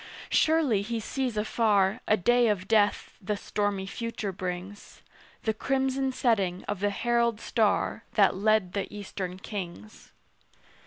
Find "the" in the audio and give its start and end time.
3.21-3.37, 5.43-5.53, 6.79-6.89, 8.73-8.91